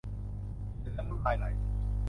[0.79, 1.45] เห็นแล้วน้ำลายไหล